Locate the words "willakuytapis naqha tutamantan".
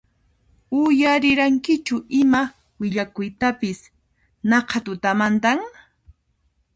2.79-5.59